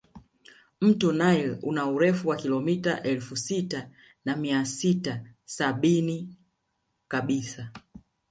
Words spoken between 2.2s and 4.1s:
wa kilomita elfu sita